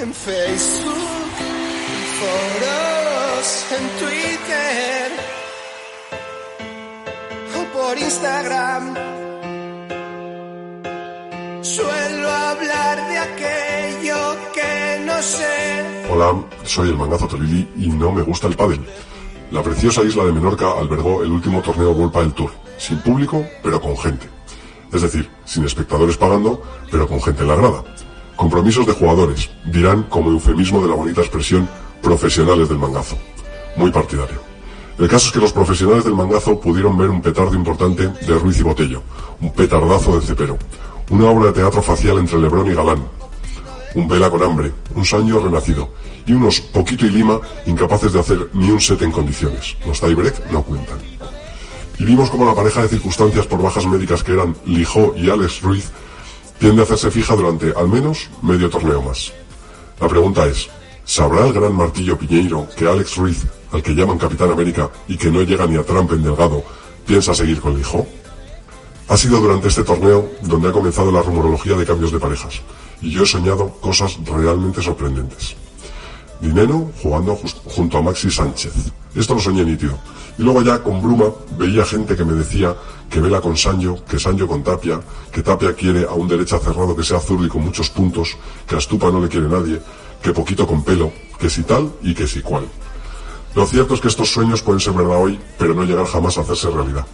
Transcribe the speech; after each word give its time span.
en 0.00 0.14
Facebook, 0.14 0.94
en 1.40 2.02
foros, 2.20 3.66
en 3.76 3.84
Twitter 3.98 5.10
o 7.56 7.76
por 7.76 7.98
Instagram. 7.98 8.94
Suelo 11.62 12.30
hablar 12.30 13.08
de 13.08 13.18
aquello 13.18 14.36
que 14.54 15.04
no 15.04 15.20
sé. 15.20 16.06
Hola, 16.10 16.44
soy 16.64 16.90
el 16.90 16.96
mangazo 16.96 17.26
Tolili 17.26 17.68
y 17.76 17.88
no 17.88 18.12
me 18.12 18.22
gusta 18.22 18.46
el 18.46 18.54
pádel. 18.54 18.86
La 19.50 19.62
preciosa 19.62 20.02
isla 20.02 20.24
de 20.24 20.32
Menorca 20.32 20.78
albergó 20.78 21.24
el 21.24 21.32
último 21.32 21.60
torneo 21.60 21.90
World 21.90 22.14
del 22.14 22.34
Tour, 22.34 22.52
sin 22.76 22.98
público, 23.00 23.44
pero 23.62 23.80
con 23.80 23.96
gente. 23.96 24.28
Es 24.92 25.02
decir, 25.02 25.28
sin 25.44 25.64
espectadores 25.64 26.16
pagando, 26.16 26.62
pero 26.90 27.08
con 27.08 27.20
gente 27.20 27.42
en 27.42 27.48
la 27.48 27.56
grada. 27.56 27.84
Compromisos 28.38 28.86
de 28.86 28.92
jugadores, 28.92 29.50
dirán 29.64 30.04
como 30.04 30.30
eufemismo 30.30 30.80
de 30.80 30.86
la 30.86 30.94
bonita 30.94 31.22
expresión 31.22 31.68
profesionales 32.00 32.68
del 32.68 32.78
mangazo. 32.78 33.18
Muy 33.74 33.90
partidario. 33.90 34.38
El 34.96 35.08
caso 35.08 35.26
es 35.26 35.32
que 35.32 35.40
los 35.40 35.52
profesionales 35.52 36.04
del 36.04 36.14
mangazo 36.14 36.60
pudieron 36.60 36.96
ver 36.96 37.10
un 37.10 37.20
petardo 37.20 37.56
importante 37.56 38.06
de 38.06 38.38
Ruiz 38.38 38.60
y 38.60 38.62
Botello, 38.62 39.02
un 39.40 39.52
petardazo 39.52 40.20
de 40.20 40.24
Cepero, 40.24 40.56
una 41.10 41.28
obra 41.28 41.46
de 41.46 41.54
teatro 41.54 41.82
facial 41.82 42.18
entre 42.18 42.38
Lebrón 42.38 42.70
y 42.70 42.74
Galán, 42.74 43.02
un 43.96 44.06
Vela 44.06 44.30
con 44.30 44.40
hambre, 44.40 44.70
un 44.94 45.04
Sancho 45.04 45.40
renacido 45.40 45.88
y 46.24 46.32
unos 46.32 46.60
Poquito 46.60 47.06
y 47.06 47.10
Lima 47.10 47.40
incapaces 47.66 48.12
de 48.12 48.20
hacer 48.20 48.50
ni 48.52 48.70
un 48.70 48.80
set 48.80 49.02
en 49.02 49.10
condiciones. 49.10 49.76
Los 49.84 50.00
tiebreak 50.00 50.48
no 50.52 50.62
cuentan. 50.62 50.98
Y 51.98 52.04
vimos 52.04 52.30
como 52.30 52.46
la 52.46 52.54
pareja 52.54 52.82
de 52.82 52.88
circunstancias 52.88 53.48
por 53.48 53.60
bajas 53.60 53.84
médicas 53.86 54.22
que 54.22 54.34
eran 54.34 54.54
Lijó 54.64 55.12
y 55.16 55.28
Alex 55.28 55.60
Ruiz 55.60 55.90
tiende 56.58 56.82
a 56.82 56.84
hacerse 56.84 57.10
fija 57.10 57.36
durante 57.36 57.72
al 57.76 57.88
menos 57.88 58.28
medio 58.42 58.68
torneo 58.68 59.02
más. 59.02 59.32
La 60.00 60.08
pregunta 60.08 60.46
es, 60.46 60.68
¿sabrá 61.04 61.46
el 61.46 61.52
gran 61.52 61.74
martillo 61.74 62.18
Piñeiro 62.18 62.68
que 62.76 62.86
Alex 62.86 63.16
Ruiz, 63.16 63.44
al 63.72 63.82
que 63.82 63.94
llaman 63.94 64.18
Capitán 64.18 64.50
América 64.50 64.90
y 65.06 65.16
que 65.16 65.30
no 65.30 65.42
llega 65.42 65.66
ni 65.66 65.76
a 65.76 65.84
Trump 65.84 66.12
en 66.12 66.22
Delgado, 66.22 66.62
piensa 67.06 67.34
seguir 67.34 67.60
con 67.60 67.76
Lijó? 67.76 68.06
Ha 69.08 69.16
sido 69.16 69.40
durante 69.40 69.68
este 69.68 69.84
torneo 69.84 70.30
donde 70.42 70.68
ha 70.68 70.72
comenzado 70.72 71.10
la 71.10 71.22
rumorología 71.22 71.76
de 71.76 71.86
cambios 71.86 72.12
de 72.12 72.18
parejas, 72.18 72.60
y 73.00 73.10
yo 73.10 73.22
he 73.22 73.26
soñado 73.26 73.70
cosas 73.80 74.18
realmente 74.24 74.82
sorprendentes. 74.82 75.56
Dinero 76.40 76.90
jugando 77.02 77.38
junto 77.64 77.98
a 77.98 78.02
Maxi 78.02 78.30
Sánchez. 78.30 78.72
Esto 79.14 79.34
lo 79.34 79.40
soñé 79.40 79.64
nítido. 79.64 79.98
Y 80.38 80.42
luego 80.42 80.62
ya 80.62 80.82
con 80.82 81.02
bruma 81.02 81.32
veía 81.58 81.84
gente 81.84 82.16
que 82.16 82.24
me 82.24 82.32
decía 82.32 82.74
que 83.10 83.20
Vela 83.20 83.40
con 83.40 83.56
Sancho, 83.56 84.04
que 84.08 84.20
Sancho 84.20 84.46
con 84.46 84.62
Tapia, 84.62 85.00
que 85.32 85.42
Tapia 85.42 85.74
quiere 85.74 86.04
a 86.04 86.12
un 86.12 86.28
derecha 86.28 86.60
cerrado 86.60 86.94
que 86.94 87.02
sea 87.02 87.18
zurdo 87.18 87.44
y 87.44 87.48
con 87.48 87.64
muchos 87.64 87.90
puntos, 87.90 88.36
que 88.66 88.76
a 88.76 88.80
Stupa 88.80 89.10
no 89.10 89.20
le 89.20 89.28
quiere 89.28 89.48
nadie, 89.48 89.80
que 90.22 90.32
poquito 90.32 90.64
con 90.64 90.84
pelo, 90.84 91.10
que 91.38 91.50
si 91.50 91.64
tal 91.64 91.92
y 92.02 92.14
que 92.14 92.28
si 92.28 92.40
cual. 92.40 92.68
Lo 93.54 93.66
cierto 93.66 93.94
es 93.94 94.00
que 94.00 94.08
estos 94.08 94.32
sueños 94.32 94.62
pueden 94.62 94.78
ser 94.78 94.92
verdad 94.92 95.20
hoy, 95.20 95.40
pero 95.58 95.74
no 95.74 95.82
llegar 95.82 96.06
jamás 96.06 96.38
a 96.38 96.42
hacerse 96.42 96.70
realidad. 96.70 97.06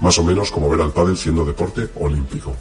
Más 0.00 0.16
o 0.18 0.22
menos 0.22 0.52
como 0.52 0.68
ver 0.68 0.80
al 0.80 0.92
pádel 0.92 1.16
siendo 1.16 1.44
deporte 1.44 1.88
olímpico. 1.96 2.54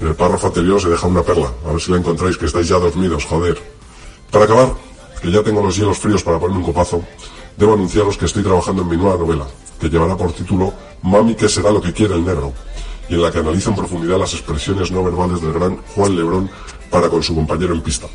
En 0.00 0.08
el 0.08 0.14
párrafo 0.14 0.46
anterior 0.46 0.80
se 0.80 0.90
deja 0.90 1.08
una 1.08 1.22
perla, 1.22 1.50
a 1.66 1.72
ver 1.72 1.80
si 1.80 1.90
la 1.90 1.98
encontráis, 1.98 2.36
que 2.36 2.46
estáis 2.46 2.68
ya 2.68 2.78
dormidos, 2.78 3.24
joder. 3.24 3.60
Para 4.30 4.44
acabar, 4.44 4.74
que 5.20 5.32
ya 5.32 5.42
tengo 5.42 5.62
los 5.62 5.74
hielos 5.74 5.98
fríos 5.98 6.22
para 6.22 6.38
ponerme 6.38 6.58
un 6.58 6.66
copazo, 6.66 7.02
debo 7.56 7.74
anunciaros 7.74 8.16
que 8.16 8.26
estoy 8.26 8.42
trabajando 8.42 8.82
en 8.82 8.88
mi 8.88 8.96
nueva 8.96 9.16
novela, 9.16 9.46
que 9.80 9.88
llevará 9.88 10.16
por 10.16 10.32
título 10.32 10.72
Mami, 11.02 11.34
¿qué 11.34 11.48
será 11.48 11.70
lo 11.70 11.80
que 11.80 11.92
quiere 11.92 12.14
el 12.14 12.24
negro? 12.24 12.52
y 13.08 13.14
en 13.14 13.22
la 13.22 13.30
que 13.30 13.38
analizo 13.38 13.70
en 13.70 13.76
profundidad 13.76 14.18
las 14.18 14.32
expresiones 14.32 14.90
no 14.90 15.04
verbales 15.04 15.40
del 15.40 15.52
gran 15.52 15.76
Juan 15.94 16.16
Lebrón 16.16 16.50
para 16.90 17.08
con 17.08 17.22
su 17.22 17.34
compañero 17.34 17.74
en 17.74 17.82
pista, 17.82 18.06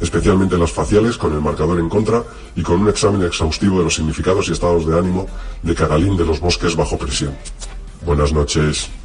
especialmente 0.00 0.58
las 0.58 0.72
faciales 0.72 1.16
con 1.16 1.32
el 1.32 1.40
marcador 1.40 1.78
en 1.78 1.88
contra 1.88 2.24
y 2.56 2.62
con 2.62 2.80
un 2.80 2.88
examen 2.88 3.22
exhaustivo 3.22 3.78
de 3.78 3.84
los 3.84 3.94
significados 3.94 4.48
y 4.48 4.52
estados 4.52 4.86
de 4.86 4.98
ánimo 4.98 5.26
de 5.62 5.74
Cagalín 5.74 6.16
de 6.16 6.26
los 6.26 6.40
bosques 6.40 6.76
bajo 6.76 6.98
presión. 6.98 7.36
Buenas 8.04 8.32
noches. 8.32 8.90